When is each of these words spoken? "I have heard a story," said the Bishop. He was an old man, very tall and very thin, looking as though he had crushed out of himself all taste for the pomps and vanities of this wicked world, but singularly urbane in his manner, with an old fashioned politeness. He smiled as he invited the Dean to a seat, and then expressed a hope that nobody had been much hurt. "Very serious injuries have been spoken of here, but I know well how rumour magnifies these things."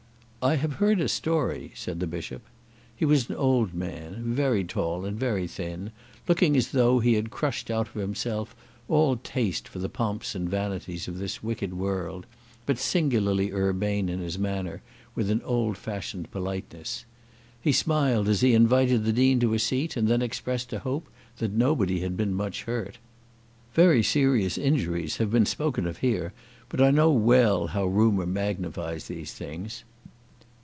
"I 0.43 0.55
have 0.55 0.73
heard 0.73 0.99
a 0.99 1.07
story," 1.07 1.71
said 1.75 1.99
the 1.99 2.07
Bishop. 2.07 2.41
He 2.95 3.05
was 3.05 3.29
an 3.29 3.35
old 3.35 3.75
man, 3.75 4.23
very 4.33 4.63
tall 4.63 5.05
and 5.05 5.15
very 5.19 5.45
thin, 5.45 5.91
looking 6.27 6.57
as 6.57 6.71
though 6.71 6.97
he 6.97 7.13
had 7.13 7.29
crushed 7.29 7.69
out 7.69 7.87
of 7.89 7.93
himself 7.93 8.55
all 8.89 9.17
taste 9.17 9.67
for 9.67 9.77
the 9.77 9.87
pomps 9.87 10.33
and 10.33 10.49
vanities 10.49 11.07
of 11.07 11.19
this 11.19 11.43
wicked 11.43 11.75
world, 11.75 12.25
but 12.65 12.79
singularly 12.79 13.51
urbane 13.51 14.09
in 14.09 14.17
his 14.19 14.39
manner, 14.39 14.81
with 15.13 15.29
an 15.29 15.43
old 15.43 15.77
fashioned 15.77 16.31
politeness. 16.31 17.05
He 17.61 17.71
smiled 17.71 18.27
as 18.27 18.41
he 18.41 18.55
invited 18.55 19.05
the 19.05 19.13
Dean 19.13 19.39
to 19.41 19.53
a 19.53 19.59
seat, 19.59 19.95
and 19.95 20.07
then 20.07 20.23
expressed 20.23 20.73
a 20.73 20.79
hope 20.79 21.07
that 21.37 21.51
nobody 21.51 21.99
had 21.99 22.17
been 22.17 22.33
much 22.33 22.63
hurt. 22.63 22.97
"Very 23.75 24.01
serious 24.01 24.57
injuries 24.57 25.17
have 25.17 25.29
been 25.29 25.45
spoken 25.45 25.85
of 25.85 25.99
here, 25.99 26.33
but 26.67 26.81
I 26.81 26.89
know 26.89 27.11
well 27.11 27.67
how 27.67 27.85
rumour 27.85 28.25
magnifies 28.25 29.05
these 29.05 29.35
things." 29.35 29.83